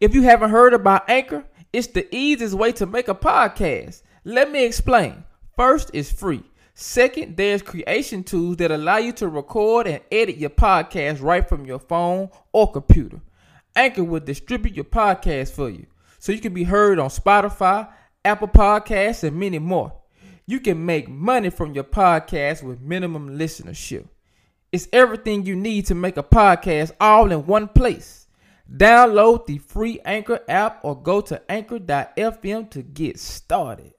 If 0.00 0.14
you 0.14 0.22
haven't 0.22 0.48
heard 0.48 0.72
about 0.72 1.10
Anchor, 1.10 1.44
it's 1.74 1.88
the 1.88 2.08
easiest 2.14 2.54
way 2.54 2.72
to 2.72 2.86
make 2.86 3.08
a 3.08 3.14
podcast. 3.14 4.00
Let 4.24 4.50
me 4.50 4.64
explain. 4.64 5.24
First, 5.56 5.90
it's 5.92 6.10
free. 6.10 6.42
Second, 6.72 7.36
there's 7.36 7.60
creation 7.60 8.24
tools 8.24 8.56
that 8.56 8.70
allow 8.70 8.96
you 8.96 9.12
to 9.12 9.28
record 9.28 9.86
and 9.86 10.00
edit 10.10 10.38
your 10.38 10.48
podcast 10.48 11.20
right 11.20 11.46
from 11.46 11.66
your 11.66 11.78
phone 11.78 12.30
or 12.50 12.72
computer. 12.72 13.20
Anchor 13.76 14.02
will 14.02 14.20
distribute 14.20 14.74
your 14.74 14.86
podcast 14.86 15.52
for 15.52 15.68
you 15.68 15.84
so 16.18 16.32
you 16.32 16.40
can 16.40 16.54
be 16.54 16.64
heard 16.64 16.98
on 16.98 17.10
Spotify, 17.10 17.86
Apple 18.24 18.48
Podcasts, 18.48 19.22
and 19.22 19.38
many 19.38 19.58
more. 19.58 19.92
You 20.46 20.60
can 20.60 20.86
make 20.86 21.10
money 21.10 21.50
from 21.50 21.74
your 21.74 21.84
podcast 21.84 22.62
with 22.62 22.80
minimum 22.80 23.38
listenership. 23.38 24.08
It's 24.72 24.88
everything 24.94 25.44
you 25.44 25.56
need 25.56 25.84
to 25.86 25.94
make 25.94 26.16
a 26.16 26.22
podcast 26.22 26.92
all 26.98 27.30
in 27.30 27.44
one 27.44 27.68
place. 27.68 28.28
Download 28.72 29.44
the 29.46 29.58
free 29.58 29.98
Anchor 30.04 30.40
app 30.48 30.84
or 30.84 31.00
go 31.00 31.20
to 31.22 31.42
anchor.fm 31.50 32.70
to 32.70 32.82
get 32.82 33.18
started. 33.18 33.94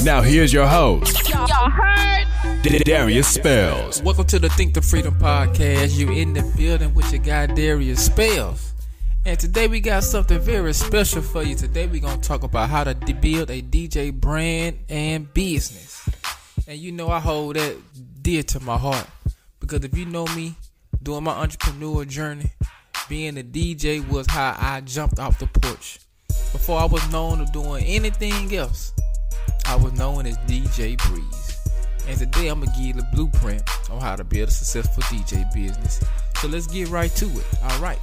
Now 0.04 0.22
here's 0.22 0.52
your 0.52 0.68
host, 0.68 1.28
Y'all 1.28 1.48
heard? 1.68 2.28
D- 2.62 2.78
Darius 2.78 3.26
Spells. 3.26 4.00
Welcome 4.04 4.26
to 4.26 4.38
the 4.38 4.50
Think 4.50 4.74
to 4.74 4.82
Freedom 4.82 5.18
podcast. 5.18 5.98
You 5.98 6.12
in 6.12 6.32
the 6.32 6.42
building 6.56 6.94
with 6.94 7.10
your 7.10 7.22
guy 7.22 7.46
Darius 7.46 8.06
Spells. 8.06 8.72
And 9.28 9.38
today 9.38 9.68
we 9.68 9.80
got 9.80 10.04
something 10.04 10.40
very 10.40 10.72
special 10.72 11.20
for 11.20 11.42
you. 11.42 11.54
Today 11.54 11.86
we're 11.86 12.00
going 12.00 12.18
to 12.18 12.26
talk 12.26 12.44
about 12.44 12.70
how 12.70 12.82
to 12.84 12.94
d- 12.94 13.12
build 13.12 13.50
a 13.50 13.60
DJ 13.60 14.10
brand 14.10 14.78
and 14.88 15.30
business. 15.34 16.08
And 16.66 16.78
you 16.78 16.92
know 16.92 17.10
I 17.10 17.20
hold 17.20 17.56
that 17.56 17.76
dear 18.22 18.42
to 18.44 18.60
my 18.60 18.78
heart 18.78 19.06
because 19.60 19.84
if 19.84 19.94
you 19.98 20.06
know 20.06 20.24
me 20.28 20.54
doing 21.02 21.24
my 21.24 21.32
entrepreneur 21.32 22.06
journey, 22.06 22.50
being 23.10 23.36
a 23.36 23.42
DJ 23.42 24.08
was 24.08 24.26
how 24.28 24.56
I 24.58 24.80
jumped 24.80 25.18
off 25.18 25.38
the 25.38 25.46
porch. 25.46 25.98
Before 26.28 26.80
I 26.80 26.86
was 26.86 27.06
known 27.12 27.42
of 27.42 27.52
doing 27.52 27.84
anything 27.84 28.56
else, 28.56 28.94
I 29.66 29.76
was 29.76 29.92
known 29.92 30.24
as 30.24 30.38
DJ 30.38 30.96
Breeze. 31.06 31.58
And 32.08 32.18
today 32.18 32.48
I'm 32.48 32.60
gonna 32.60 32.72
give 32.72 32.86
you 32.86 32.94
the 32.94 33.06
blueprint 33.12 33.62
on 33.90 34.00
how 34.00 34.16
to 34.16 34.24
build 34.24 34.48
a 34.48 34.52
successful 34.52 35.02
DJ 35.02 35.44
business. 35.52 36.02
So 36.36 36.48
let's 36.48 36.66
get 36.66 36.88
right 36.88 37.10
to 37.16 37.26
it. 37.26 37.46
All 37.62 37.78
right. 37.80 37.98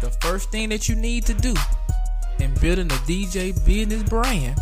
The 0.00 0.10
first 0.20 0.50
thing 0.50 0.68
that 0.70 0.88
you 0.88 0.94
need 0.94 1.24
to 1.26 1.34
do 1.34 1.54
in 2.38 2.52
building 2.54 2.86
a 2.86 2.98
DJ 3.06 3.52
business 3.64 4.02
brand 4.02 4.58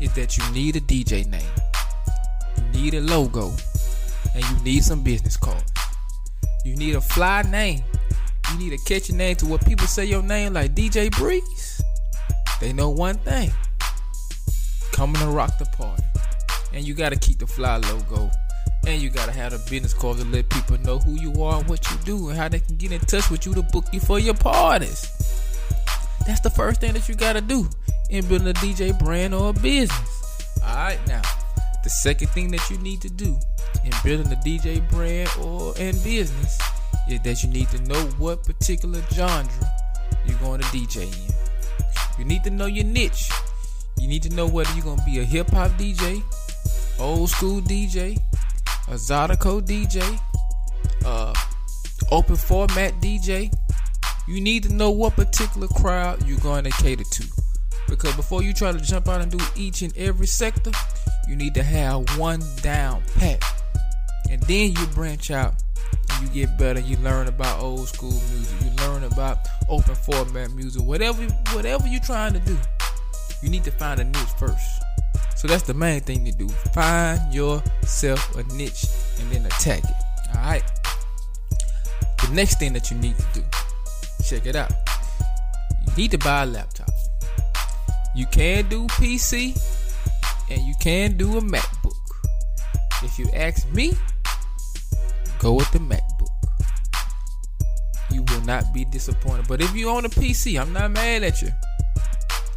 is 0.00 0.12
that 0.14 0.36
you 0.36 0.50
need 0.52 0.76
a 0.76 0.80
DJ 0.80 1.26
name. 1.26 1.42
You 2.56 2.82
need 2.82 2.94
a 2.94 3.00
logo 3.00 3.52
and 4.34 4.44
you 4.44 4.64
need 4.64 4.84
some 4.84 5.02
business 5.02 5.36
cards. 5.36 5.72
You 6.64 6.76
need 6.76 6.94
a 6.94 7.00
fly 7.00 7.42
name. 7.42 7.82
You 8.52 8.58
need 8.58 8.72
a 8.72 8.78
catchy 8.86 9.12
name 9.12 9.36
to 9.36 9.46
where 9.46 9.58
people 9.58 9.86
say 9.86 10.04
your 10.04 10.22
name 10.22 10.54
like 10.54 10.74
DJ 10.74 11.10
Breeze. 11.10 11.82
They 12.60 12.72
know 12.72 12.90
one 12.90 13.16
thing. 13.18 13.50
Coming 14.92 15.20
to 15.22 15.28
rock 15.28 15.58
the 15.58 15.66
party. 15.76 16.02
And 16.72 16.86
you 16.86 16.94
gotta 16.94 17.16
keep 17.16 17.38
the 17.38 17.46
fly 17.46 17.76
logo. 17.76 18.30
And 18.88 19.02
you 19.02 19.10
gotta 19.10 19.32
have 19.32 19.52
a 19.52 19.58
business 19.70 19.92
card 19.92 20.16
to 20.16 20.24
let 20.24 20.48
people 20.48 20.78
know 20.78 20.98
who 20.98 21.20
you 21.20 21.42
are 21.42 21.58
and 21.58 21.68
what 21.68 21.90
you 21.90 21.98
do 22.06 22.30
and 22.30 22.38
how 22.38 22.48
they 22.48 22.58
can 22.58 22.76
get 22.76 22.90
in 22.90 23.00
touch 23.00 23.30
with 23.30 23.44
you 23.44 23.52
to 23.52 23.60
book 23.60 23.84
you 23.92 24.00
for 24.00 24.18
your 24.18 24.32
parties. 24.32 25.02
That's 26.26 26.40
the 26.40 26.48
first 26.48 26.80
thing 26.80 26.94
that 26.94 27.06
you 27.06 27.14
gotta 27.14 27.42
do 27.42 27.68
in 28.08 28.26
building 28.26 28.48
a 28.48 28.54
DJ 28.54 28.98
brand 28.98 29.34
or 29.34 29.50
a 29.50 29.52
business. 29.52 30.58
Alright 30.62 31.06
now. 31.06 31.20
The 31.84 31.90
second 31.90 32.28
thing 32.28 32.50
that 32.52 32.70
you 32.70 32.78
need 32.78 33.02
to 33.02 33.10
do 33.10 33.38
in 33.84 33.92
building 34.02 34.32
a 34.32 34.36
DJ 34.36 34.88
brand 34.88 35.28
or 35.42 35.76
in 35.76 35.92
business 36.02 36.58
is 37.10 37.20
that 37.20 37.42
you 37.42 37.50
need 37.50 37.68
to 37.68 37.82
know 37.82 38.00
what 38.16 38.42
particular 38.42 39.02
genre 39.12 39.52
you're 40.24 40.38
going 40.38 40.62
to 40.62 40.66
DJ 40.68 41.02
in. 41.02 41.34
You 42.18 42.24
need 42.24 42.42
to 42.44 42.50
know 42.50 42.66
your 42.66 42.86
niche. 42.86 43.30
You 43.98 44.08
need 44.08 44.22
to 44.22 44.30
know 44.30 44.48
whether 44.48 44.72
you're 44.74 44.84
gonna 44.84 45.04
be 45.04 45.18
a 45.18 45.24
hip 45.24 45.50
hop 45.50 45.72
DJ, 45.72 46.22
old 46.98 47.28
school 47.28 47.60
DJ, 47.60 48.18
a 48.90 48.94
Zydeco 48.94 49.60
DJ, 49.60 50.18
uh, 51.04 51.34
open 52.10 52.36
format 52.36 52.94
DJ. 53.00 53.52
You 54.26 54.40
need 54.40 54.62
to 54.64 54.72
know 54.72 54.90
what 54.90 55.14
particular 55.14 55.68
crowd 55.68 56.26
you're 56.26 56.38
going 56.38 56.64
to 56.64 56.70
cater 56.70 57.04
to. 57.04 57.24
Because 57.88 58.14
before 58.16 58.42
you 58.42 58.52
try 58.52 58.72
to 58.72 58.80
jump 58.80 59.08
out 59.08 59.20
and 59.20 59.30
do 59.30 59.38
each 59.56 59.82
and 59.82 59.96
every 59.96 60.26
sector, 60.26 60.70
you 61.26 61.36
need 61.36 61.54
to 61.54 61.62
have 61.62 62.18
one 62.18 62.42
down 62.62 63.02
pat. 63.16 63.42
And 64.30 64.42
then 64.42 64.72
you 64.72 64.86
branch 64.94 65.30
out 65.30 65.54
and 66.10 66.28
you 66.28 66.46
get 66.46 66.58
better. 66.58 66.80
You 66.80 66.96
learn 66.98 67.28
about 67.28 67.60
old 67.60 67.88
school 67.88 68.10
music. 68.10 68.56
You 68.62 68.70
learn 68.86 69.04
about 69.04 69.38
open 69.68 69.94
format 69.94 70.50
music. 70.52 70.82
Whatever 70.82 71.24
whatever 71.52 71.86
you're 71.86 72.00
trying 72.00 72.34
to 72.34 72.40
do, 72.40 72.58
you 73.42 73.48
need 73.48 73.64
to 73.64 73.70
find 73.70 74.00
a 74.00 74.04
niche 74.04 74.34
first. 74.38 74.82
So 75.38 75.46
that's 75.46 75.62
the 75.62 75.74
main 75.74 76.00
thing 76.00 76.24
to 76.24 76.32
do. 76.32 76.48
Find 76.74 77.32
yourself 77.32 78.34
a 78.34 78.42
niche 78.54 78.86
and 79.20 79.30
then 79.30 79.46
attack 79.46 79.84
it. 79.84 80.34
Alright. 80.34 80.64
The 82.26 82.34
next 82.34 82.58
thing 82.58 82.72
that 82.72 82.90
you 82.90 82.96
need 82.96 83.16
to 83.16 83.24
do, 83.34 83.44
check 84.24 84.46
it 84.46 84.56
out. 84.56 84.72
You 85.86 85.92
need 85.96 86.10
to 86.10 86.18
buy 86.18 86.42
a 86.42 86.46
laptop. 86.46 86.90
You 88.16 88.26
can 88.26 88.68
do 88.68 88.88
PC 88.88 89.56
and 90.50 90.60
you 90.62 90.74
can 90.80 91.16
do 91.16 91.38
a 91.38 91.40
MacBook. 91.40 91.94
If 93.04 93.16
you 93.16 93.28
ask 93.32 93.70
me, 93.72 93.92
go 95.38 95.52
with 95.52 95.70
the 95.70 95.78
MacBook. 95.78 96.26
You 98.10 98.24
will 98.24 98.40
not 98.40 98.74
be 98.74 98.86
disappointed. 98.86 99.46
But 99.46 99.60
if 99.60 99.72
you 99.76 99.88
own 99.88 100.04
a 100.04 100.08
PC, 100.08 100.60
I'm 100.60 100.72
not 100.72 100.90
mad 100.90 101.22
at 101.22 101.40
you. 101.42 101.50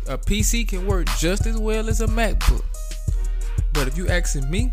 A 0.08 0.18
PC 0.18 0.68
can 0.68 0.88
work 0.88 1.08
just 1.20 1.46
as 1.46 1.58
well 1.58 1.88
as 1.88 2.02
a 2.02 2.08
MacBook. 2.08 2.64
But 3.82 3.88
if 3.88 3.98
you 3.98 4.08
asking 4.10 4.48
me, 4.48 4.72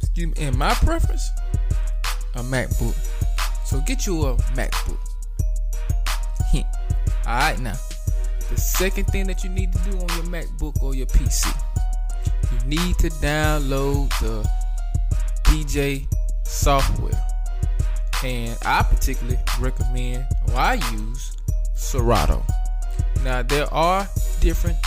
excuse 0.00 0.28
me, 0.28 0.42
in 0.42 0.56
my 0.56 0.72
preference, 0.72 1.28
a 2.36 2.38
MacBook. 2.38 2.96
So 3.66 3.82
get 3.82 4.06
you 4.06 4.24
a 4.24 4.34
MacBook. 4.56 4.96
Alright 7.26 7.60
now. 7.60 7.76
The 8.48 8.56
second 8.56 9.08
thing 9.08 9.26
that 9.26 9.44
you 9.44 9.50
need 9.50 9.74
to 9.74 9.78
do 9.80 9.90
on 9.90 10.08
your 10.08 10.24
MacBook 10.24 10.82
or 10.82 10.94
your 10.94 11.04
PC, 11.04 11.54
you 12.50 12.66
need 12.66 12.96
to 12.96 13.10
download 13.10 14.08
the 14.20 14.48
DJ 15.42 16.06
software. 16.46 17.26
And 18.24 18.56
I 18.64 18.84
particularly 18.84 19.38
recommend 19.60 20.24
or 20.48 20.56
I 20.56 20.80
use 20.92 21.36
Serato. 21.74 22.42
Now 23.22 23.42
there 23.42 23.70
are 23.70 24.08
different 24.40 24.78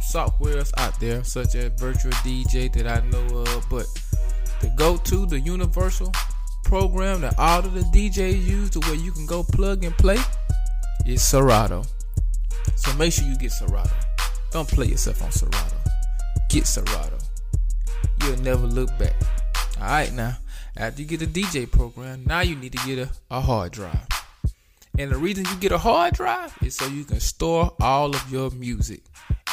softwares 0.00 0.72
out 0.76 0.98
there, 1.00 1.24
such 1.24 1.54
as 1.54 1.72
Virtual 1.80 2.12
DJ 2.22 2.72
that 2.74 2.86
I 2.86 3.06
know 3.08 3.38
of, 3.38 3.68
but 3.68 3.86
the 4.60 4.68
go-to, 4.76 5.26
the 5.26 5.40
universal 5.40 6.12
program 6.64 7.20
that 7.22 7.38
all 7.38 7.60
of 7.60 7.74
the 7.74 7.80
DJs 7.80 8.44
use, 8.44 8.70
to 8.70 8.80
where 8.80 8.94
you 8.94 9.12
can 9.12 9.26
go 9.26 9.42
plug 9.42 9.84
and 9.84 9.96
play, 9.96 10.18
is 11.06 11.22
Serato. 11.22 11.84
So 12.76 12.94
make 12.94 13.12
sure 13.12 13.24
you 13.26 13.36
get 13.38 13.52
Serato. 13.52 13.90
Don't 14.50 14.68
play 14.68 14.86
yourself 14.86 15.22
on 15.22 15.30
Serato. 15.30 15.76
Get 16.48 16.66
Serato. 16.66 17.18
You'll 18.22 18.40
never 18.40 18.66
look 18.66 18.88
back. 18.98 19.14
All 19.80 19.84
right, 19.84 20.12
now 20.12 20.38
after 20.76 21.02
you 21.02 21.08
get 21.08 21.22
a 21.22 21.26
DJ 21.26 21.70
program, 21.70 22.22
now 22.26 22.40
you 22.40 22.54
need 22.54 22.72
to 22.72 22.86
get 22.86 22.98
a, 22.98 23.10
a 23.30 23.40
hard 23.40 23.72
drive. 23.72 24.06
And 24.98 25.10
the 25.10 25.16
reason 25.16 25.44
you 25.44 25.56
get 25.56 25.72
a 25.72 25.78
hard 25.78 26.14
drive 26.14 26.56
is 26.62 26.76
so 26.76 26.86
you 26.86 27.04
can 27.04 27.20
store 27.20 27.72
all 27.80 28.14
of 28.14 28.32
your 28.32 28.50
music. 28.50 29.02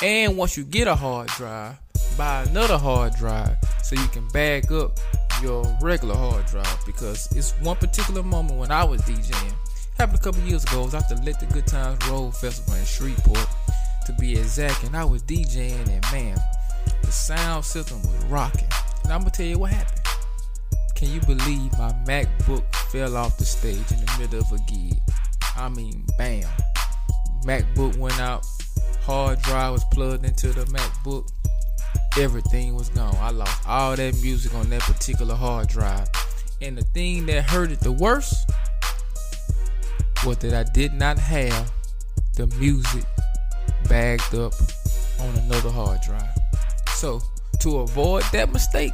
And 0.01 0.37
once 0.37 0.57
you 0.57 0.63
get 0.63 0.87
a 0.87 0.95
hard 0.95 1.27
drive, 1.29 1.77
buy 2.17 2.43
another 2.43 2.77
hard 2.77 3.15
drive 3.15 3.57
so 3.83 3.95
you 3.95 4.07
can 4.07 4.27
back 4.29 4.71
up 4.71 4.99
your 5.41 5.65
regular 5.81 6.15
hard 6.15 6.45
drive. 6.45 6.79
Because 6.85 7.27
it's 7.35 7.51
one 7.61 7.77
particular 7.77 8.23
moment 8.23 8.59
when 8.59 8.71
I 8.71 8.83
was 8.83 9.01
DJing, 9.01 9.53
happened 9.97 10.19
a 10.19 10.21
couple 10.21 10.41
years 10.41 10.63
ago. 10.63 10.81
It 10.81 10.85
was 10.85 10.95
after 10.95 11.15
Let 11.15 11.39
the 11.39 11.45
Good 11.47 11.67
Times 11.67 11.97
Roll 12.07 12.31
Festival 12.31 12.75
in 12.75 12.85
Shreveport, 12.85 13.47
to 14.05 14.13
be 14.13 14.33
exact. 14.33 14.83
And 14.83 14.95
I 14.95 15.05
was 15.05 15.23
DJing, 15.23 15.87
and 15.89 16.05
man, 16.11 16.37
the 17.01 17.11
sound 17.11 17.65
system 17.65 18.01
was 18.01 18.25
rocking. 18.25 18.69
And 19.03 19.13
I'm 19.13 19.21
gonna 19.21 19.31
tell 19.31 19.45
you 19.45 19.59
what 19.59 19.71
happened. 19.71 20.01
Can 20.95 21.11
you 21.11 21.19
believe 21.21 21.71
my 21.77 21.91
MacBook 22.05 22.63
fell 22.95 23.17
off 23.17 23.37
the 23.37 23.43
stage 23.43 23.91
in 23.91 24.05
the 24.05 24.15
middle 24.17 24.39
of 24.39 24.51
a 24.53 24.57
gig. 24.71 24.97
I 25.57 25.67
mean, 25.67 26.05
bam. 26.17 26.47
MacBook 27.43 27.97
went 27.97 28.17
out. 28.21 28.45
Hard 29.05 29.39
drive 29.43 29.71
was 29.71 29.83
plugged 29.91 30.25
into 30.25 30.47
the 30.47 30.65
MacBook. 30.65 31.29
Everything 32.17 32.73
was 32.73 32.89
gone. 32.89 33.15
I 33.19 33.29
lost 33.29 33.67
all 33.67 33.95
that 33.95 34.15
music 34.23 34.55
on 34.55 34.67
that 34.71 34.81
particular 34.81 35.35
hard 35.35 35.67
drive. 35.67 36.07
And 36.59 36.75
the 36.75 36.81
thing 36.85 37.27
that 37.27 37.43
hurt 37.43 37.71
it 37.71 37.81
the 37.81 37.91
worst 37.91 38.49
was 40.25 40.39
that 40.39 40.55
I 40.55 40.63
did 40.71 40.93
not 40.95 41.19
have 41.19 41.71
the 42.35 42.47
music 42.57 43.05
bagged 43.87 44.33
up 44.33 44.53
on 45.19 45.35
another 45.35 45.69
hard 45.69 46.01
drive. 46.01 46.35
So, 46.95 47.21
to 47.59 47.81
avoid 47.81 48.23
that 48.31 48.51
mistake, 48.51 48.93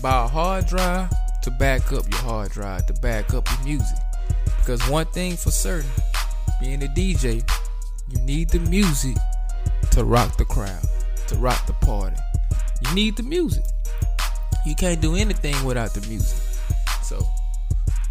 buy 0.00 0.24
a 0.24 0.28
hard 0.28 0.66
drive 0.66 1.10
to 1.42 1.50
back 1.50 1.92
up 1.92 2.08
your 2.08 2.20
hard 2.20 2.52
drive, 2.52 2.86
to 2.86 2.92
back 2.94 3.34
up 3.34 3.48
your 3.50 3.64
music. 3.64 3.98
Because 4.58 4.88
one 4.88 5.06
thing 5.06 5.36
for 5.36 5.50
certain, 5.50 5.90
being 6.60 6.82
a 6.84 6.86
DJ, 6.86 7.44
you 8.14 8.24
need 8.24 8.50
the 8.50 8.60
music 8.60 9.16
to 9.90 10.04
rock 10.04 10.36
the 10.36 10.44
crowd, 10.44 10.84
to 11.28 11.36
rock 11.36 11.66
the 11.66 11.72
party. 11.74 12.16
You 12.82 12.94
need 12.94 13.16
the 13.16 13.22
music. 13.22 13.64
You 14.66 14.74
can't 14.74 15.00
do 15.00 15.14
anything 15.14 15.62
without 15.64 15.94
the 15.94 16.06
music. 16.08 16.38
So, 17.02 17.22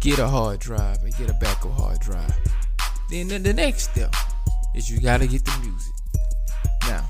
get 0.00 0.18
a 0.18 0.26
hard 0.26 0.60
drive 0.60 1.02
and 1.02 1.16
get 1.16 1.30
a 1.30 1.34
backup 1.34 1.72
hard 1.72 2.00
drive. 2.00 2.34
Then 3.10 3.28
the 3.28 3.52
next 3.52 3.90
step 3.90 4.14
is 4.74 4.90
you 4.90 5.00
gotta 5.00 5.26
get 5.26 5.44
the 5.44 5.58
music. 5.60 5.92
Now, 6.86 7.04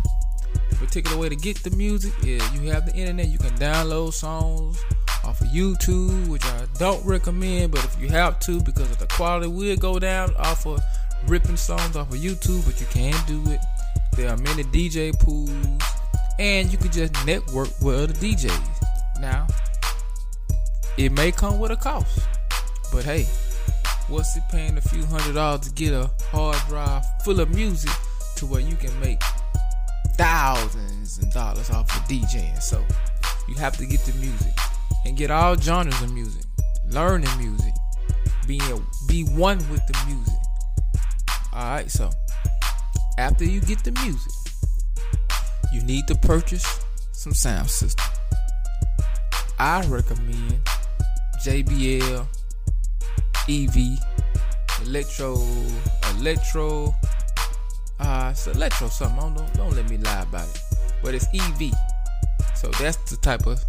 the 0.71 0.77
particular 0.77 1.17
way 1.17 1.29
to 1.29 1.37
get 1.37 1.63
the 1.63 1.71
music 1.71 2.13
is 2.23 2.43
you 2.53 2.71
have 2.71 2.87
the 2.87 2.95
internet. 2.95 3.29
You 3.29 3.39
can 3.39 3.57
download 3.57 4.13
songs 4.13 4.83
off 5.25 5.41
of 5.41 5.47
YouTube, 5.49 6.29
which 6.29 6.45
I 6.45 6.67
don't 6.79 7.05
recommend, 7.05 7.73
but 7.73 7.85
if 7.85 8.01
you 8.01 8.09
have 8.09 8.39
to, 8.41 8.61
because 8.63 8.91
of 8.91 8.99
the 8.99 9.07
quality 9.07 9.49
will 9.49 9.77
go 9.77 9.99
down 9.99 10.35
off 10.37 10.67
of 10.67 10.81
ripping 11.27 11.57
songs 11.57 11.97
off 11.97 12.11
of 12.11 12.17
YouTube, 12.19 12.65
but 12.65 12.81
you 12.81 12.87
can 12.87 13.15
do 13.27 13.43
it. 13.51 13.61
There 14.17 14.31
are 14.31 14.37
many 14.37 14.65
DJ 14.65 15.19
pools, 15.19 15.83
and 16.39 16.71
you 16.71 16.79
can 16.79 16.91
just 16.91 17.15
network 17.27 17.69
with 17.81 17.95
other 17.95 18.13
DJs. 18.15 18.85
Now, 19.21 19.47
it 20.97 21.13
may 21.13 21.33
come 21.33 21.59
with 21.59 21.71
a 21.71 21.77
cost, 21.77 22.21
but 22.93 23.05
hey, 23.05 23.27
what's 24.09 24.37
it 24.37 24.43
paying 24.51 24.77
a 24.77 24.81
few 24.81 25.05
hundred 25.07 25.35
dollars 25.35 25.63
to 25.63 25.71
get 25.73 25.93
a 25.93 26.11
hard 26.31 26.57
drive 26.69 27.05
full 27.25 27.41
of 27.41 27.55
music 27.55 27.93
to 28.37 28.47
where 28.47 28.61
you 28.61 28.77
can 28.77 28.99
make 29.01 29.21
thousands 30.17 31.19
of 31.19 31.33
dollars 31.33 31.71
off 31.71 31.89
of 31.97 32.09
DJing? 32.09 32.61
So 32.63 32.85
you 33.49 33.55
have 33.57 33.77
to 33.79 33.87
get 33.87 34.01
the 34.01 34.13
music 34.19 34.53
and 35.05 35.17
get 35.17 35.31
all 35.31 35.57
genres 35.57 36.01
of 36.03 36.13
music, 36.13 36.45
learn 36.89 37.23
the 37.23 37.37
music, 37.39 37.73
being 38.47 38.87
be 39.09 39.23
one 39.25 39.59
with 39.71 39.87
the 39.87 39.99
music. 40.07 40.44
All 41.55 41.63
right, 41.63 41.89
so 41.89 42.11
after 43.17 43.45
you 43.45 43.61
get 43.61 43.85
the 43.85 43.93
music, 44.03 44.33
you 45.73 45.85
need 45.85 46.09
to 46.09 46.17
purchase 46.17 46.81
some 47.13 47.33
sound 47.33 47.71
system. 47.71 48.05
I 49.61 49.87
recommend 49.87 50.59
JBL, 51.47 52.27
EV, 53.49 53.99
Electro, 54.83 55.39
Electro, 56.19 56.93
uh, 58.01 58.31
it's 58.33 58.49
Electro 58.49 58.89
something. 58.89 59.35
Don't, 59.35 59.55
don't 59.55 59.77
let 59.77 59.89
me 59.89 59.99
lie 59.99 60.23
about 60.23 60.49
it, 60.49 60.61
but 61.05 61.15
it's 61.15 61.29
EV. 61.33 61.73
So 62.57 62.69
that's 62.81 62.97
the 63.09 63.17
type 63.23 63.47
of 63.47 63.61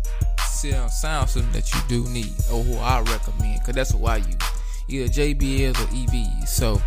sound 0.48 0.90
system 1.30 1.52
that 1.52 1.72
you 1.72 1.80
do 1.88 2.10
need, 2.10 2.34
or 2.52 2.64
who 2.64 2.78
I 2.78 3.02
recommend, 3.02 3.60
because 3.60 3.76
that's 3.76 3.94
what 3.94 4.14
I 4.14 4.18
use. 4.18 4.36
Either 4.88 5.08
JBLs 5.08 5.76
or 5.76 5.88
EVs. 5.94 6.48
So 6.48 6.82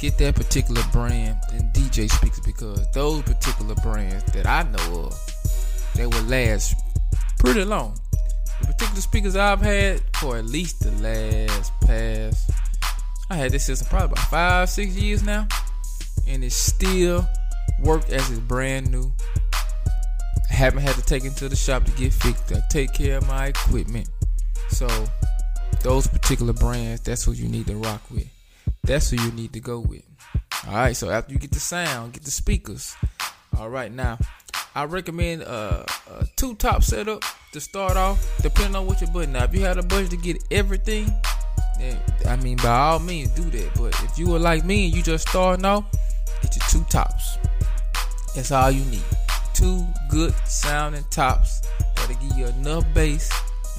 get 0.00 0.16
that 0.18 0.34
particular 0.36 0.82
brand 0.92 1.36
and 1.52 1.72
DJ 1.72 2.10
speakers 2.10 2.40
because 2.40 2.90
those 2.92 3.22
particular 3.22 3.74
brands 3.76 4.24
that 4.32 4.46
I 4.46 4.62
know 4.62 5.06
of, 5.06 5.94
they 5.94 6.06
will 6.06 6.22
last 6.24 6.76
pretty 7.38 7.64
long. 7.64 7.98
The 8.60 8.66
particular 8.68 9.00
speakers 9.00 9.36
I've 9.36 9.60
had 9.60 10.00
for 10.16 10.36
at 10.36 10.46
least 10.46 10.80
the 10.80 10.90
last 11.02 11.72
past, 11.80 12.50
I 13.30 13.36
had 13.36 13.52
this 13.52 13.66
system 13.66 13.88
probably 13.88 14.12
about 14.12 14.30
five, 14.30 14.70
six 14.70 14.94
years 14.94 15.22
now, 15.22 15.46
and 16.26 16.44
it 16.44 16.52
still 16.52 17.26
work 17.80 18.08
as 18.10 18.30
it's 18.30 18.40
brand 18.40 18.90
new. 18.90 19.12
I 20.50 20.54
haven't 20.54 20.82
had 20.82 20.94
to 20.94 21.02
take 21.02 21.24
it 21.24 21.36
to 21.36 21.48
the 21.48 21.56
shop 21.56 21.84
to 21.84 21.92
get 21.92 22.12
fixed. 22.12 22.52
I 22.52 22.60
take 22.70 22.92
care 22.92 23.18
of 23.18 23.26
my 23.26 23.46
equipment. 23.46 24.08
So 24.70 24.88
those 25.82 26.06
particular 26.06 26.52
brands, 26.52 27.00
that's 27.02 27.26
what 27.26 27.36
you 27.36 27.48
need 27.48 27.66
to 27.66 27.76
rock 27.76 28.02
with. 28.10 28.28
That's 28.88 29.10
who 29.10 29.22
you 29.22 29.30
need 29.32 29.52
to 29.52 29.60
go 29.60 29.80
with. 29.80 30.02
All 30.66 30.74
right. 30.74 30.96
So 30.96 31.10
after 31.10 31.34
you 31.34 31.38
get 31.38 31.52
the 31.52 31.60
sound, 31.60 32.14
get 32.14 32.24
the 32.24 32.30
speakers. 32.30 32.96
All 33.58 33.68
right. 33.68 33.92
Now, 33.92 34.18
I 34.74 34.84
recommend 34.84 35.42
uh, 35.42 35.84
a 36.10 36.26
two 36.36 36.54
top 36.54 36.82
setup 36.82 37.22
to 37.52 37.60
start 37.60 37.98
off, 37.98 38.18
depending 38.40 38.76
on 38.76 38.86
what 38.86 39.02
you're 39.02 39.10
button. 39.10 39.32
Now, 39.32 39.44
if 39.44 39.54
you 39.54 39.60
had 39.60 39.76
a 39.76 39.82
budget 39.82 40.12
to 40.12 40.16
get 40.16 40.42
everything, 40.50 41.12
then 41.78 42.00
I 42.26 42.36
mean, 42.36 42.56
by 42.56 42.70
all 42.70 42.98
means, 42.98 43.28
do 43.32 43.42
that. 43.50 43.74
But 43.74 43.94
if 44.04 44.18
you 44.18 44.26
were 44.30 44.38
like 44.38 44.64
me 44.64 44.86
and 44.86 44.96
you 44.96 45.02
just 45.02 45.28
starting 45.28 45.66
off, 45.66 45.84
get 46.40 46.56
your 46.56 46.64
two 46.70 46.84
tops. 46.88 47.36
That's 48.34 48.52
all 48.52 48.70
you 48.70 48.86
need. 48.86 49.04
Two 49.52 49.84
good 50.08 50.32
sounding 50.46 51.04
tops 51.10 51.60
that'll 51.94 52.16
give 52.26 52.38
you 52.38 52.46
enough 52.46 52.84
bass 52.94 53.30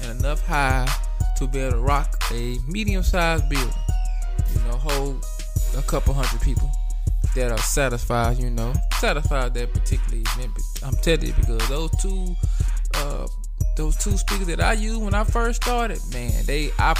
and 0.02 0.20
enough 0.20 0.46
high 0.46 0.86
to 1.38 1.48
be 1.48 1.58
able 1.58 1.72
to 1.72 1.78
rock 1.78 2.22
a 2.30 2.58
medium 2.68 3.02
sized 3.02 3.48
building. 3.48 3.74
You 4.54 4.60
know, 4.68 4.76
hold 4.76 5.24
a 5.76 5.82
couple 5.82 6.14
hundred 6.14 6.40
people 6.40 6.70
that 7.34 7.50
are 7.50 7.58
satisfied, 7.58 8.38
you 8.38 8.50
know, 8.50 8.72
satisfied 8.98 9.54
that 9.54 9.72
particular 9.72 10.18
event. 10.18 10.52
I'm 10.84 10.94
telling 10.96 11.26
you 11.26 11.32
because 11.34 11.68
those 11.68 11.90
two, 12.00 12.36
uh, 12.94 13.26
those 13.76 13.96
two 13.96 14.16
speakers 14.16 14.46
that 14.48 14.60
I 14.60 14.72
used 14.74 15.00
when 15.00 15.14
I 15.14 15.24
first 15.24 15.62
started, 15.62 16.00
man, 16.12 16.44
they 16.46 16.70
I 16.78 16.94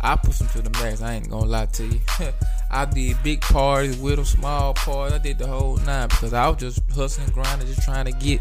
I 0.00 0.16
push 0.16 0.38
them 0.38 0.48
to 0.48 0.62
the 0.62 0.70
max. 0.70 1.00
I 1.00 1.14
ain't 1.14 1.30
gonna 1.30 1.46
lie 1.46 1.66
to 1.66 1.86
you. 1.86 2.00
I 2.70 2.84
did 2.84 3.16
big 3.22 3.40
parties 3.40 3.96
with 3.96 4.16
them, 4.16 4.24
small 4.24 4.74
parties. 4.74 5.14
I 5.14 5.18
did 5.18 5.38
the 5.38 5.46
whole 5.46 5.76
nine 5.78 6.08
because 6.08 6.32
I 6.32 6.48
was 6.48 6.58
just 6.58 6.80
hustling, 6.92 7.28
grinding, 7.30 7.66
just 7.66 7.82
trying 7.82 8.04
to 8.06 8.12
get 8.12 8.40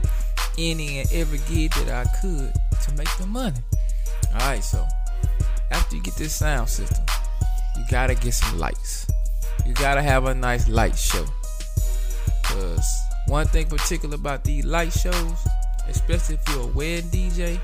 any 0.58 1.00
and 1.00 1.14
every 1.14 1.40
gig 1.50 1.72
that 1.74 1.90
I 1.90 2.10
could 2.20 2.54
to 2.84 2.94
make 2.96 3.10
the 3.18 3.26
money. 3.26 3.60
All 4.34 4.40
right, 4.40 4.64
so 4.64 4.86
after 5.72 5.96
you 5.96 6.04
get 6.04 6.16
this 6.16 6.36
sound 6.36 6.70
system, 6.70 7.06
you 7.78 7.84
gotta 7.90 8.16
get 8.16 8.34
some 8.34 8.58
lights. 8.60 9.08
You 9.66 9.74
gotta 9.74 10.02
have 10.02 10.26
a 10.26 10.34
nice 10.34 10.68
light 10.68 10.98
show. 10.98 11.26
Cause 12.44 12.86
one 13.28 13.48
thing 13.48 13.68
particular 13.68 14.16
about 14.16 14.44
these 14.44 14.66
light 14.66 14.92
shows, 14.92 15.48
especially 15.88 16.36
if 16.36 16.50
you're 16.50 16.64
a 16.64 16.68
wedding 16.68 17.10
DJ, 17.10 17.60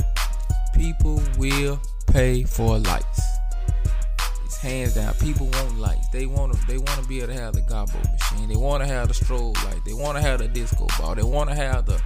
people 0.75 1.21
will 1.37 1.79
pay 2.07 2.43
for 2.43 2.79
lights. 2.79 3.21
It's 4.45 4.57
hands 4.57 4.95
down. 4.95 5.13
People 5.15 5.47
want 5.47 5.77
lights. 5.77 6.07
They 6.09 6.25
want 6.25 6.53
to. 6.53 6.67
They 6.67 6.77
want 6.77 7.01
to 7.01 7.07
be 7.07 7.19
able 7.19 7.33
to 7.33 7.39
have 7.39 7.53
the 7.53 7.61
gobble 7.61 7.99
machine. 8.11 8.49
They 8.49 8.55
want 8.55 8.81
to 8.81 8.87
have 8.87 9.07
the 9.07 9.13
strobe 9.13 9.63
light. 9.65 9.81
They 9.85 9.93
want 9.93 10.17
to 10.17 10.21
have 10.21 10.39
the 10.39 10.47
disco 10.47 10.87
ball. 10.97 11.15
They 11.15 11.23
want 11.23 11.49
to 11.49 11.55
have 11.55 11.85
the. 11.85 12.01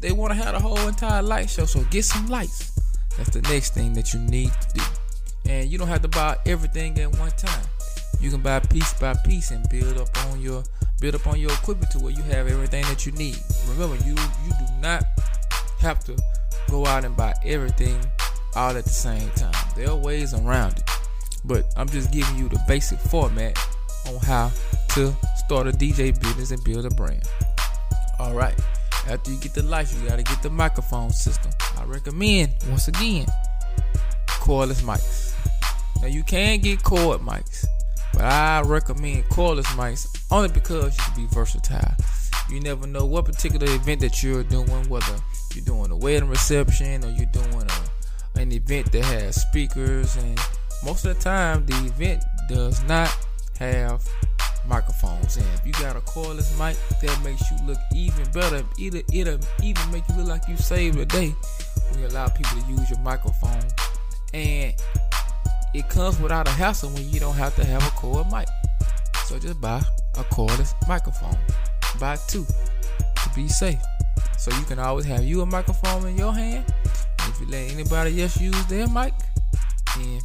They 0.00 0.12
want 0.12 0.32
to 0.32 0.36
have 0.36 0.54
the 0.54 0.60
whole 0.60 0.78
entire 0.88 1.22
light 1.22 1.50
show. 1.50 1.66
So 1.66 1.82
get 1.90 2.04
some 2.04 2.28
lights. 2.28 2.78
That's 3.16 3.30
the 3.30 3.42
next 3.42 3.74
thing 3.74 3.92
that 3.94 4.14
you 4.14 4.20
need 4.20 4.52
to 4.52 4.68
do. 4.74 4.82
And 5.48 5.70
you 5.70 5.78
don't 5.78 5.88
have 5.88 6.02
to 6.02 6.08
buy 6.08 6.36
everything 6.46 6.98
at 7.00 7.18
one 7.18 7.30
time. 7.32 7.64
You 8.20 8.30
can 8.30 8.42
buy 8.42 8.60
piece 8.60 8.92
by 8.94 9.14
piece 9.24 9.50
and 9.50 9.66
build 9.68 9.96
up 9.98 10.08
on 10.26 10.40
your 10.40 10.62
build 11.00 11.14
up 11.14 11.26
on 11.26 11.40
your 11.40 11.50
equipment 11.52 11.90
to 11.92 11.98
where 11.98 12.12
you 12.12 12.22
have 12.24 12.48
everything 12.48 12.82
that 12.84 13.06
you 13.06 13.12
need. 13.12 13.38
Remember, 13.68 13.96
you 14.04 14.10
you 14.10 14.52
do 14.58 14.72
not 14.80 15.04
have 15.80 16.04
to 16.04 16.16
go 16.68 16.84
out 16.86 17.04
and 17.04 17.16
buy 17.16 17.32
everything 17.44 17.98
all 18.54 18.76
at 18.76 18.84
the 18.84 18.90
same 18.90 19.30
time. 19.30 19.54
There 19.76 19.88
are 19.88 19.96
ways 19.96 20.34
around 20.34 20.78
it. 20.78 20.90
But 21.44 21.64
I'm 21.76 21.88
just 21.88 22.12
giving 22.12 22.36
you 22.36 22.48
the 22.48 22.60
basic 22.66 22.98
format 22.98 23.58
on 24.06 24.16
how 24.16 24.50
to 24.90 25.14
start 25.36 25.66
a 25.66 25.72
DJ 25.72 26.18
business 26.20 26.50
and 26.50 26.62
build 26.64 26.84
a 26.84 26.90
brand. 26.90 27.22
All 28.18 28.34
right. 28.34 28.58
After 29.08 29.30
you 29.30 29.38
get 29.38 29.54
the 29.54 29.62
lights, 29.62 29.94
you 29.94 30.06
gotta 30.06 30.22
get 30.22 30.42
the 30.42 30.50
microphone 30.50 31.10
system. 31.10 31.52
I 31.78 31.84
recommend 31.84 32.52
once 32.68 32.88
again 32.88 33.26
cordless 34.48 34.82
mics. 34.82 35.27
Now 36.00 36.08
you 36.08 36.22
can 36.22 36.60
get 36.60 36.82
cord 36.82 37.20
mics, 37.20 37.66
but 38.12 38.22
I 38.22 38.62
recommend 38.62 39.24
cordless 39.24 39.66
mics 39.76 40.06
only 40.30 40.48
because 40.48 40.96
you 40.96 41.04
can 41.04 41.14
be 41.22 41.34
versatile. 41.34 41.94
You 42.50 42.60
never 42.60 42.86
know 42.86 43.04
what 43.04 43.24
particular 43.24 43.66
event 43.74 44.00
that 44.00 44.22
you're 44.22 44.44
doing, 44.44 44.88
whether 44.88 45.16
you're 45.54 45.64
doing 45.64 45.90
a 45.90 45.96
wedding 45.96 46.28
reception 46.28 47.04
or 47.04 47.10
you're 47.10 47.26
doing 47.26 47.68
a, 47.68 48.40
an 48.40 48.52
event 48.52 48.90
that 48.92 49.04
has 49.04 49.42
speakers, 49.42 50.16
and 50.16 50.38
most 50.84 51.04
of 51.04 51.16
the 51.16 51.22
time 51.22 51.66
the 51.66 51.74
event 51.86 52.22
does 52.48 52.82
not 52.84 53.14
have 53.58 54.08
microphones. 54.66 55.36
And 55.36 55.46
if 55.54 55.66
you 55.66 55.72
got 55.72 55.96
a 55.96 56.00
cordless 56.00 56.56
mic, 56.58 56.76
that 57.02 57.24
makes 57.24 57.50
you 57.50 57.56
look 57.66 57.78
even 57.94 58.30
better. 58.32 58.62
It'll, 58.78 59.02
it'll 59.12 59.40
even 59.62 59.90
make 59.90 60.08
you 60.08 60.16
look 60.16 60.28
like 60.28 60.48
you 60.48 60.56
saved 60.56 60.98
a 60.98 61.06
day 61.06 61.34
when 61.90 62.00
you 62.00 62.06
allow 62.06 62.28
people 62.28 62.60
to 62.60 62.66
use 62.68 62.88
your 62.88 63.00
microphone. 63.00 63.64
And 64.32 64.74
it 65.74 65.88
comes 65.88 66.18
without 66.20 66.48
a 66.48 66.50
hassle 66.50 66.90
when 66.90 67.08
you 67.10 67.20
don't 67.20 67.34
have 67.34 67.54
to 67.56 67.64
have 67.64 67.86
a 67.86 67.90
cord 67.90 68.26
mic. 68.32 68.48
So 69.26 69.38
just 69.38 69.60
buy 69.60 69.82
a 70.16 70.24
cordless 70.24 70.74
microphone. 70.88 71.36
Buy 72.00 72.16
two 72.28 72.44
to 72.44 73.30
be 73.34 73.48
safe. 73.48 73.80
So 74.38 74.50
you 74.56 74.64
can 74.64 74.78
always 74.78 75.04
have 75.04 75.24
you 75.24 75.42
a 75.42 75.46
microphone 75.46 76.06
in 76.06 76.16
your 76.16 76.32
hand. 76.32 76.64
And 77.20 77.32
if 77.32 77.40
you 77.40 77.46
let 77.48 77.70
anybody 77.72 78.22
else 78.22 78.40
use 78.40 78.66
their 78.66 78.88
mic, 78.88 79.12
then 79.96 80.20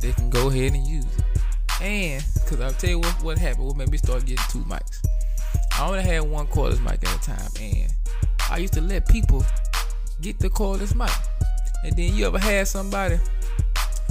they 0.00 0.12
can 0.12 0.30
go 0.30 0.48
ahead 0.48 0.72
and 0.72 0.86
use 0.86 1.04
it. 1.04 1.24
And 1.80 2.24
because 2.34 2.60
I'll 2.60 2.72
tell 2.72 2.90
you 2.90 2.98
what, 2.98 3.22
what 3.22 3.38
happened, 3.38 3.66
what 3.66 3.76
made 3.76 3.90
me 3.90 3.98
start 3.98 4.24
getting 4.24 4.44
two 4.48 4.64
mics. 4.64 5.00
I 5.72 5.86
only 5.86 6.02
had 6.02 6.22
one 6.22 6.46
cordless 6.46 6.82
mic 6.82 7.04
at 7.04 7.16
a 7.16 7.20
time, 7.20 7.50
and 7.60 7.92
I 8.50 8.58
used 8.58 8.74
to 8.74 8.80
let 8.80 9.08
people 9.08 9.44
get 10.20 10.38
the 10.38 10.50
cordless 10.50 10.94
mic. 10.94 11.10
And 11.84 11.96
then 11.96 12.14
you 12.14 12.26
ever 12.26 12.38
had 12.38 12.68
somebody 12.68 13.18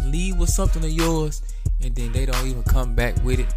leave 0.04 0.38
with 0.38 0.50
something 0.50 0.84
of 0.84 0.92
yours, 0.92 1.42
and 1.82 1.96
then 1.96 2.12
they 2.12 2.26
don't 2.26 2.46
even 2.48 2.64
come 2.64 2.96
back 2.96 3.22
with 3.24 3.40
it. 3.40 3.54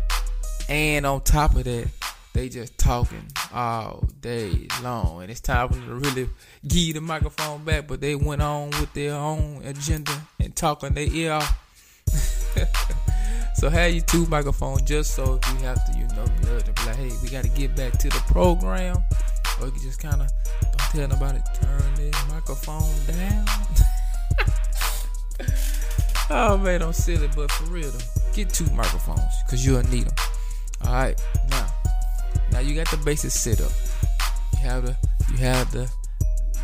And 0.68 1.04
on 1.04 1.20
top 1.22 1.54
of 1.56 1.64
that, 1.64 1.88
they 2.34 2.48
just 2.48 2.76
talking 2.78 3.24
all 3.52 4.08
day 4.20 4.66
long, 4.82 5.22
and 5.22 5.30
it's 5.30 5.40
time 5.40 5.68
for 5.68 5.74
them 5.74 5.86
to 5.86 5.94
really 5.94 6.28
give 6.66 6.94
the 6.94 7.00
microphone 7.00 7.64
back. 7.64 7.86
But 7.86 8.00
they 8.00 8.16
went 8.16 8.42
on 8.42 8.70
with 8.70 8.92
their 8.92 9.14
own 9.14 9.62
agenda 9.64 10.12
and 10.40 10.54
talking 10.54 10.94
their 10.94 11.06
ear 11.06 11.32
off. 11.32 11.60
so 13.54 13.70
have 13.70 13.94
you 13.94 14.00
two 14.00 14.26
microphones 14.26 14.82
just 14.82 15.14
so 15.14 15.38
if 15.40 15.52
you 15.52 15.66
have 15.66 15.84
to, 15.86 15.98
you 15.98 16.06
know, 16.08 16.24
nudge 16.42 16.66
and 16.66 16.74
be 16.74 16.82
like, 16.86 16.96
hey, 16.96 17.10
we 17.22 17.28
got 17.28 17.44
to 17.44 17.50
get 17.50 17.76
back 17.76 17.92
to 17.98 18.08
the 18.08 18.22
program, 18.26 18.96
or 19.60 19.68
you 19.68 19.80
just 19.80 20.00
kind 20.00 20.20
of 20.20 20.28
don't 20.60 20.78
tell 20.90 21.08
nobody 21.08 21.38
turn 21.54 21.94
this 21.94 22.16
microphone 22.28 23.06
down. 23.06 23.46
oh 26.30 26.58
man, 26.58 26.82
I'm 26.82 26.92
silly, 26.92 27.28
but 27.34 27.50
for 27.50 27.64
real 27.70 27.90
though, 27.90 28.32
get 28.34 28.50
two 28.50 28.66
microphones 28.70 29.32
because 29.44 29.64
you'll 29.64 29.82
need 29.84 30.06
them. 30.06 30.16
All 30.82 30.92
right, 30.92 31.20
now, 31.50 31.66
now 32.52 32.58
you 32.60 32.74
got 32.74 32.90
the 32.90 32.96
basic 32.98 33.30
setup. 33.30 33.72
You 34.52 34.58
have 34.60 34.86
the 34.86 34.96
you 35.30 35.38
have 35.38 35.70
the 35.72 35.90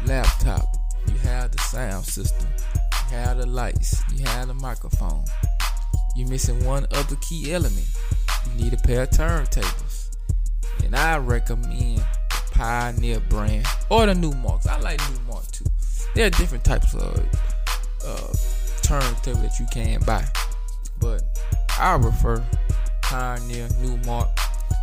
laptop. 0.06 0.64
You 1.08 1.16
have 1.18 1.50
the 1.50 1.58
sound 1.58 2.04
system. 2.04 2.46
You 3.10 3.16
have 3.16 3.38
the 3.38 3.46
lights. 3.46 4.02
You 4.14 4.24
have 4.26 4.48
the 4.48 4.54
microphone. 4.54 5.24
You're 6.14 6.28
missing 6.28 6.64
one 6.64 6.86
other 6.92 7.16
key 7.16 7.52
element. 7.52 7.88
You 8.46 8.64
need 8.64 8.74
a 8.74 8.76
pair 8.76 9.02
of 9.02 9.10
turntables. 9.10 10.14
And 10.84 10.94
I 10.94 11.18
recommend 11.18 12.04
Pioneer 12.52 13.20
brand 13.20 13.66
or 13.88 14.06
the 14.06 14.12
Numarks. 14.12 14.66
I 14.66 14.78
like 14.80 15.00
New 15.10 15.20
Mark 15.32 15.50
too. 15.50 15.64
There 16.14 16.26
are 16.26 16.30
different 16.30 16.64
types 16.64 16.94
of 16.94 17.26
uh, 18.04 18.34
turntable 18.90 19.40
that 19.40 19.60
you 19.60 19.66
can 19.70 20.00
buy. 20.00 20.24
But 20.98 21.22
I 21.78 21.96
prefer 21.96 22.44
Pioneer 23.02 23.68
Numark 23.68 24.28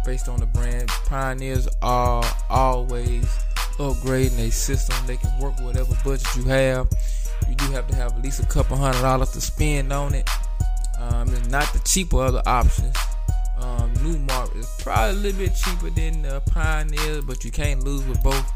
based 0.06 0.30
on 0.30 0.40
the 0.40 0.46
brand. 0.46 0.88
Pioneers 1.06 1.68
are 1.82 2.24
always 2.50 3.26
upgrading 3.78 4.40
a 4.40 4.50
system. 4.50 4.96
They 5.06 5.18
can 5.18 5.38
work 5.42 5.60
whatever 5.60 5.94
budget 6.06 6.26
you 6.38 6.44
have. 6.44 6.88
You 7.50 7.56
do 7.56 7.66
have 7.72 7.88
to 7.88 7.96
have 7.96 8.14
at 8.14 8.22
least 8.24 8.40
a 8.42 8.46
couple 8.46 8.78
hundred 8.78 9.02
dollars 9.02 9.32
to 9.32 9.42
spend 9.42 9.92
on 9.92 10.14
it. 10.16 10.30
Um, 10.98 11.28
it's 11.34 11.50
not 11.50 11.72
the 11.74 11.80
cheaper 11.80 12.24
of 12.24 12.34
the 12.34 12.50
options. 12.50 12.96
Um, 13.60 13.94
Numark 13.96 14.56
is 14.56 14.70
probably 14.80 15.20
a 15.20 15.22
little 15.22 15.40
bit 15.40 15.54
cheaper 15.54 15.90
than 15.90 16.22
the 16.22 16.42
Pioneer, 16.52 17.22
but 17.24 17.44
you 17.44 17.52
can't 17.52 17.84
lose 17.84 18.06
with 18.06 18.24
both. 18.24 18.52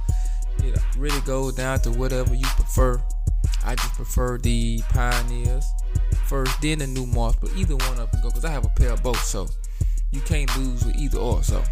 It 0.63 0.79
really 0.95 1.21
goes 1.21 1.55
down 1.55 1.81
to 1.81 1.91
whatever 1.91 2.33
you 2.33 2.45
prefer. 2.45 3.01
I 3.63 3.75
just 3.75 3.93
prefer 3.93 4.37
the 4.37 4.81
Pioneers 4.89 5.65
first, 6.27 6.61
then 6.61 6.79
the 6.79 6.85
Numarks, 6.85 7.37
but 7.39 7.51
either 7.55 7.75
one 7.75 7.99
of 7.99 8.11
them 8.11 8.21
go 8.21 8.29
because 8.29 8.45
I 8.45 8.49
have 8.51 8.65
a 8.65 8.69
pair 8.69 8.91
of 8.91 9.03
both, 9.03 9.23
so 9.23 9.47
you 10.11 10.21
can't 10.21 10.55
lose 10.57 10.85
with 10.85 10.95
either 10.95 11.19
or. 11.19 11.43
So 11.43 11.63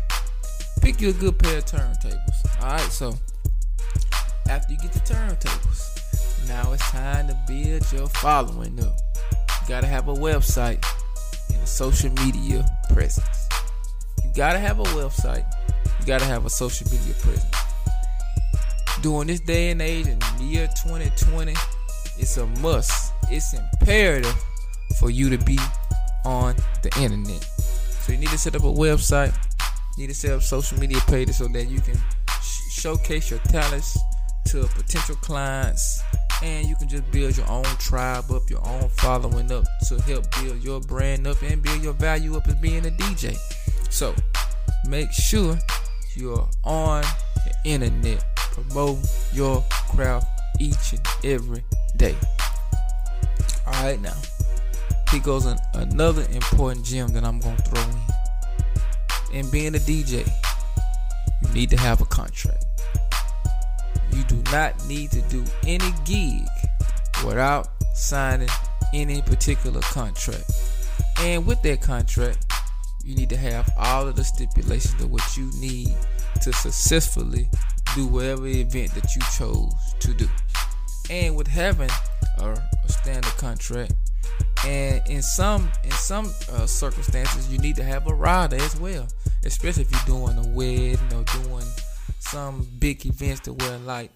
pick 0.82 1.02
you 1.02 1.10
a 1.10 1.14
good 1.14 1.40
pair 1.40 1.60
of 1.60 1.66
turntables. 1.66 2.62
All 2.62 2.72
right, 2.72 2.92
so 2.92 3.18
after 4.50 4.74
you 4.74 4.80
get 4.80 4.94
the 4.94 5.00
turntables, 5.00 6.48
now 6.48 6.74
it's 6.74 6.90
time 6.92 7.28
to 7.28 7.38
build 7.48 7.92
your 7.92 8.08
following 8.08 8.80
up. 8.82 8.98
You 9.62 9.68
gotta 9.68 9.88
have 9.88 10.08
a 10.08 10.14
website 10.14 10.84
and 11.54 11.62
a 11.62 11.68
social 11.68 12.12
media 12.26 12.66
presence. 12.94 13.48
You 14.24 14.32
gotta 14.36 14.60
have 14.60 14.80
a 14.80 14.84
website. 14.84 15.46
You 16.00 16.06
gotta 16.06 16.26
have 16.26 16.46
a 16.46 16.50
social 16.50 16.88
media 16.92 17.14
presence. 17.16 17.56
During 19.02 19.28
this 19.28 19.40
day 19.42 19.72
and 19.72 19.82
age 19.82 20.08
in 20.08 20.20
the 20.38 20.44
year 20.44 20.68
2020, 20.84 21.54
it's 22.20 22.38
a 22.38 22.46
must. 22.62 23.14
It's 23.30 23.54
imperative 23.54 24.36
for 25.00 25.10
you 25.10 25.30
to 25.30 25.38
be 25.46 25.58
on 26.26 26.56
the 26.84 26.92
internet. 27.00 27.44
So 28.02 28.12
you 28.14 28.20
need 28.20 28.30
to 28.30 28.38
set 28.38 28.56
up 28.56 28.64
a 28.64 28.66
website. 28.66 29.34
You 29.98 30.04
need 30.04 30.14
to 30.14 30.16
set 30.16 30.32
up 30.32 30.42
social 30.42 30.80
media 30.80 31.00
pages 31.08 31.38
so 31.38 31.48
that 31.48 31.66
you 31.66 31.80
can 31.80 31.98
sh- 32.42 32.82
showcase 32.82 33.30
your 33.30 33.40
talents 33.40 33.98
to 34.48 34.68
potential 34.68 35.16
clients 35.18 36.02
and 36.42 36.68
you 36.68 36.76
can 36.76 36.88
just 36.88 37.10
build 37.12 37.38
your 37.38 37.50
own 37.50 37.66
tribe 37.78 38.32
up, 38.32 38.50
your 38.50 38.66
own 38.66 38.90
following 38.90 39.52
up 39.52 39.66
to 39.88 40.02
help 40.02 40.26
build 40.42 40.64
your 40.64 40.80
brand 40.80 41.28
up 41.28 41.42
and 41.42 41.62
build 41.62 41.84
your 41.84 41.94
value 41.94 42.36
up 42.36 42.48
as 42.48 42.56
being 42.56 42.86
a 42.86 42.90
DJ. 42.90 43.38
So 43.90 44.16
make 44.88 45.12
sure 45.12 45.58
you're 46.16 46.50
on 46.64 47.04
the 47.36 47.56
internet, 47.66 48.24
promote 48.36 49.00
your 49.34 49.64
craft 49.90 50.28
each 50.60 50.94
and 50.94 51.06
every 51.24 51.64
day. 52.00 52.16
All 53.68 53.84
right, 53.84 54.02
now 54.02 54.16
he 55.12 55.20
goes 55.20 55.46
an, 55.46 55.58
another 55.74 56.26
important 56.32 56.86
gem 56.86 57.10
that 57.10 57.24
I'm 57.24 57.40
gonna 57.40 57.58
throw 57.58 57.82
in. 57.82 59.40
In 59.40 59.50
being 59.52 59.76
a 59.76 59.80
DJ, 59.80 60.28
you 61.44 61.54
need 61.54 61.70
to 61.70 61.78
have 61.78 62.02
a 62.02 62.06
contract. 62.06 62.66
You 64.12 64.24
do 64.24 64.42
not 64.52 64.74
need 64.88 65.12
to 65.12 65.22
do 65.24 65.44
any 65.68 65.92
gig 66.06 66.48
without 67.26 67.68
signing 67.94 68.50
any 68.94 69.22
particular 69.22 69.82
contract. 69.82 70.50
And 71.20 71.46
with 71.46 71.62
that 71.64 71.82
contract, 71.82 72.52
you 73.04 73.16
need 73.16 73.30
to 73.30 73.38
have 73.38 73.70
all 73.78 74.08
of 74.08 74.16
the 74.16 74.24
stipulations 74.24 75.02
of 75.02 75.12
what 75.12 75.38
you 75.38 75.52
need 75.60 75.96
to 76.42 76.54
successfully 76.54 77.50
do 77.96 78.08
whatever 78.08 78.48
event 78.48 78.94
that 78.94 79.16
you 79.16 79.22
chose 79.38 79.74
to 80.00 80.14
do. 80.14 80.28
And 81.10 81.36
with 81.36 81.48
having 81.48 81.90
a, 82.40 82.50
a 82.52 82.90
standard 82.90 83.36
contract, 83.38 83.94
and 84.66 85.02
in 85.08 85.22
some 85.22 85.70
in 85.84 85.92
some 85.92 86.26
uh, 86.52 86.66
circumstances, 86.66 87.52
you 87.52 87.58
need 87.58 87.76
to 87.78 87.84
have 87.84 88.08
a 88.08 88.14
rider 88.14 88.58
as 88.58 88.80
well, 88.80 89.08
especially 89.46 89.84
if 89.84 89.92
you're 89.92 90.18
doing 90.18 90.38
a 90.38 90.48
wedding 90.50 91.00
or 91.14 91.24
doing 91.44 91.66
some 92.20 92.68
big 92.80 93.06
events 93.06 93.42
to 93.42 93.54
where 93.54 93.78
like 93.80 94.12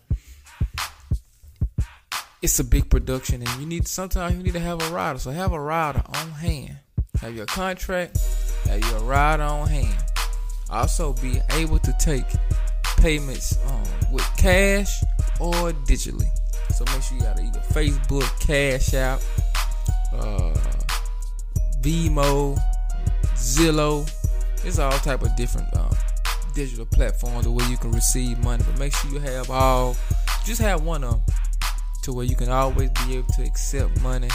it's 2.42 2.60
a 2.60 2.64
big 2.64 2.90
production 2.90 3.42
and 3.42 3.62
you 3.62 3.66
need 3.66 3.88
sometimes 3.88 4.36
you 4.36 4.44
need 4.44 4.54
to 4.54 4.60
have 4.60 4.82
a 4.82 4.90
rider. 4.94 5.18
So 5.18 5.32
have 5.32 5.54
a 5.54 5.60
rider 5.60 6.04
on 6.06 6.32
hand. 6.32 6.78
Have 7.22 7.36
your 7.36 7.46
contract, 7.46 8.18
have 8.66 8.82
your 8.92 9.00
rider 9.00 9.44
on 9.44 9.68
hand. 9.68 10.04
Also 10.70 11.14
be 11.14 11.40
able 11.52 11.80
to 11.80 11.96
take 12.00 12.26
payments 12.98 13.58
um, 13.68 13.84
with 14.12 14.28
cash 14.38 15.02
or 15.40 15.72
digitally. 15.88 16.28
So 16.74 16.86
make 16.86 17.04
sure 17.04 17.18
you 17.18 17.24
gotta 17.24 17.44
either 17.44 17.60
Facebook, 17.60 18.28
Cash 18.40 18.94
App, 18.96 19.22
uh, 20.14 20.54
Venmo, 21.82 22.60
Zelle. 23.36 24.10
It's 24.66 24.80
all 24.80 24.92
type 24.92 25.22
of 25.22 25.36
different 25.36 25.68
um, 25.78 25.96
digital 26.56 26.86
platforms 26.86 27.48
where 27.48 27.70
you 27.70 27.78
can 27.78 27.92
receive 27.92 28.40
money. 28.44 28.64
But 28.66 28.80
make 28.80 28.96
sure 28.96 29.12
you 29.12 29.20
have 29.20 29.52
all, 29.52 29.96
just 30.46 30.62
have 30.62 30.84
one 30.84 31.04
of 31.04 31.12
them 31.12 31.36
to 32.04 32.14
where 32.14 32.26
you 32.26 32.36
can 32.36 32.50
always 32.50 32.90
be 33.06 33.18
able 33.18 33.32
to 33.34 33.44
accept 33.44 34.02
money 34.02 34.30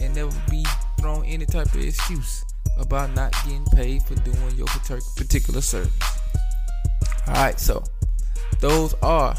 and 0.00 0.14
never 0.14 0.32
be 0.48 0.64
thrown 1.00 1.24
any 1.24 1.46
type 1.46 1.66
of 1.66 1.80
excuse 1.80 2.44
about 2.78 3.12
not 3.14 3.32
getting 3.44 3.64
paid 3.66 4.02
for 4.02 4.14
doing 4.16 4.56
your 4.56 4.66
particular 5.16 5.60
service. 5.60 5.92
Alright, 7.26 7.58
so 7.58 7.82
those 8.60 8.94
are 9.02 9.34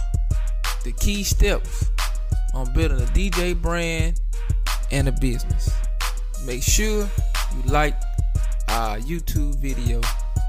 the 0.83 0.91
key 0.91 1.23
steps 1.23 1.89
on 2.55 2.71
building 2.73 2.99
a 2.99 3.05
DJ 3.11 3.59
brand 3.59 4.19
and 4.91 5.07
a 5.07 5.11
business. 5.11 5.69
Make 6.45 6.63
sure 6.63 7.07
you 7.55 7.61
like 7.65 7.95
our 8.69 8.97
YouTube 8.99 9.55
video. 9.57 10.01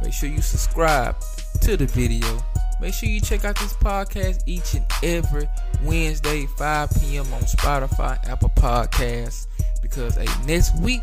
Make 0.02 0.12
sure 0.12 0.28
you 0.28 0.40
subscribe 0.40 1.16
to 1.62 1.76
the 1.76 1.86
video. 1.86 2.42
Make 2.80 2.92
sure 2.94 3.08
you 3.08 3.20
check 3.20 3.44
out 3.44 3.58
this 3.58 3.72
podcast 3.72 4.42
each 4.46 4.74
and 4.74 4.84
every 5.02 5.48
Wednesday, 5.82 6.46
5 6.58 6.90
p.m. 7.00 7.32
on 7.32 7.40
Spotify, 7.42 8.22
Apple 8.28 8.50
Podcasts. 8.50 9.46
Because 9.80 10.16
hey, 10.16 10.26
next 10.46 10.78
week 10.80 11.00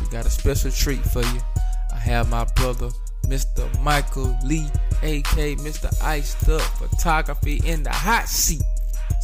we 0.00 0.08
got 0.08 0.24
a 0.24 0.30
special 0.30 0.70
treat 0.70 1.00
for 1.00 1.22
you. 1.22 1.40
I 1.92 1.98
have 1.98 2.30
my 2.30 2.44
brother, 2.56 2.88
Mr. 3.24 3.68
Michael 3.82 4.36
Lee, 4.44 4.68
aka 5.02 5.54
Mr. 5.56 6.02
Iced 6.02 6.48
Up 6.48 6.62
Photography, 6.62 7.60
in 7.66 7.82
the 7.82 7.90
hot 7.92 8.26
seat. 8.26 8.62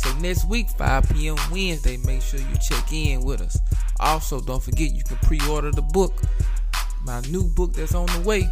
So 0.00 0.10
next 0.18 0.46
week, 0.46 0.70
5 0.70 1.10
p.m. 1.10 1.36
Wednesday, 1.52 1.98
make 1.98 2.22
sure 2.22 2.40
you 2.40 2.56
check 2.58 2.90
in 2.90 3.20
with 3.20 3.42
us. 3.42 3.58
Also, 3.98 4.40
don't 4.40 4.62
forget 4.62 4.94
you 4.94 5.04
can 5.04 5.18
pre-order 5.18 5.70
the 5.70 5.82
book, 5.82 6.22
my 7.04 7.20
new 7.22 7.44
book 7.44 7.74
that's 7.74 7.94
on 7.94 8.06
the 8.06 8.20
way. 8.26 8.48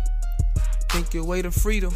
Think 0.90 1.14
Your 1.14 1.24
Way 1.24 1.40
to 1.40 1.50
Freedom 1.50 1.94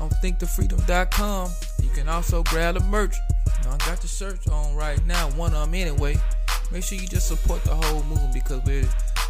on 0.00 0.10
thinktofreedom.com. 0.22 1.50
You 1.82 1.88
can 1.90 2.08
also 2.08 2.44
grab 2.44 2.76
the 2.76 2.84
merch. 2.84 3.16
You 3.58 3.68
know, 3.68 3.74
I 3.74 3.78
got 3.78 4.00
the 4.00 4.06
shirts 4.06 4.46
on 4.46 4.76
right 4.76 5.04
now, 5.04 5.30
one 5.30 5.52
of 5.52 5.62
them 5.62 5.74
anyway. 5.74 6.16
Make 6.70 6.84
sure 6.84 6.96
you 6.96 7.08
just 7.08 7.26
support 7.26 7.64
the 7.64 7.74
whole 7.74 8.04
movement 8.04 8.32
because 8.32 8.64
we 8.64 8.84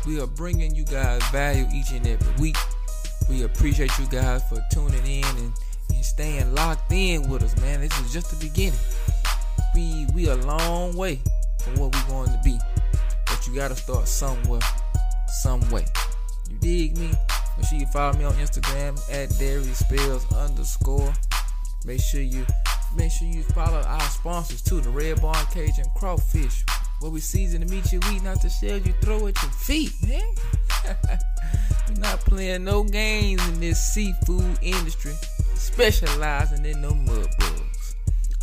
we 0.07 0.21
are 0.21 0.27
bringing 0.27 0.75
you 0.75 0.85
guys 0.85 1.23
value 1.29 1.67
each 1.73 1.93
and 1.93 2.07
every 2.07 2.35
week. 2.41 2.57
We 3.31 3.45
appreciate 3.45 3.97
you 3.99 4.07
guys 4.07 4.43
for 4.49 4.63
tuning 4.71 5.07
in 5.07 5.25
and, 5.25 5.53
and 5.91 6.05
staying 6.05 6.55
locked 6.55 6.93
in 6.93 7.29
with 7.31 7.43
us, 7.43 7.57
man. 7.61 7.81
This 7.81 7.99
is 8.01 8.13
just 8.13 8.31
the 8.31 8.47
beginning. 8.47 8.79
We 9.75 10.07
we 10.15 10.29
a 10.29 10.37
long 10.37 10.97
way 10.97 11.21
from 11.63 11.77
what 11.77 11.95
we're 11.95 12.09
going 12.09 12.31
to 12.31 12.41
be, 12.45 12.59
but 13.27 13.47
you 13.47 13.55
gotta 13.55 13.77
start 13.77 14.09
somewhere, 14.09 14.61
some 15.43 15.61
way. 15.71 15.87
You 16.51 16.57
dig 16.59 16.99
me? 16.99 17.11
Make 17.57 17.67
sure 17.67 17.79
you 17.79 17.87
follow 17.87 18.17
me 18.19 18.25
on 18.25 18.35
Instagram 18.35 18.99
at 19.11 19.31
Darius 19.39 19.79
Spells 19.79 20.31
underscore. 20.33 21.13
Make 21.85 22.01
sure 22.01 22.21
you 22.21 22.47
make 22.97 23.11
sure 23.13 23.29
you 23.29 23.43
follow 23.43 23.81
our 23.81 24.01
sponsors 24.01 24.63
too, 24.63 24.81
the 24.81 24.91
Red 24.91 25.21
Barn 25.21 25.47
Cajun 25.53 25.87
Crawfish. 25.97 26.65
What 27.01 27.13
we 27.13 27.21
season 27.21 27.63
to 27.63 27.67
meat 27.67 27.93
you 27.93 28.01
eat, 28.13 28.23
not 28.23 28.41
the 28.43 28.49
shells 28.49 28.87
you 28.87 28.93
throw 29.01 29.27
at 29.27 29.43
your 29.43 29.51
feet, 29.53 29.93
man. 30.07 30.23
We're 31.89 32.01
not 32.01 32.21
playing 32.21 32.65
no 32.65 32.85
games 32.85 33.47
in 33.49 33.59
this 33.61 33.93
seafood 33.93 34.59
industry, 34.63 35.15
specializing 35.55 36.65
in 36.65 36.81
no 36.81 36.95
mud 36.95 37.29
bugs. 37.39 37.97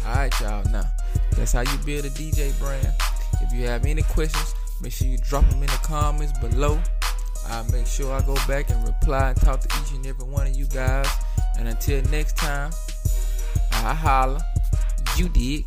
Alright, 0.06 0.40
y'all. 0.42 0.64
Now, 0.72 0.84
that's 1.40 1.54
how 1.54 1.62
you 1.62 1.78
build 1.86 2.04
a 2.04 2.10
DJ 2.10 2.58
brand. 2.60 2.94
If 3.42 3.54
you 3.54 3.66
have 3.68 3.86
any 3.86 4.02
questions, 4.02 4.54
make 4.82 4.92
sure 4.92 5.08
you 5.08 5.18
drop 5.18 5.50
them 5.50 5.62
in 5.62 5.68
the 5.68 5.80
comments 5.82 6.38
below. 6.40 6.80
I'll 7.48 7.64
make 7.72 7.88
sure 7.88 8.14
I 8.14 8.22
go 8.22 8.36
back 8.46 8.70
and 8.70 8.86
reply 8.86 9.30
and 9.30 9.40
talk 9.40 9.62
to 9.62 9.82
each 9.82 9.92
and 9.94 10.06
every 10.06 10.26
one 10.26 10.48
of 10.48 10.56
you 10.56 10.66
guys. 10.68 11.08
And 11.58 11.70
until 11.70 12.04
next 12.12 12.36
time, 12.36 12.72
I 13.72 13.94
holla. 13.94 14.46
You 15.16 15.30
dig. 15.30 15.66